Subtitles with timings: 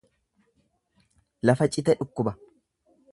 [1.49, 2.35] Lafa cite dhukkuba.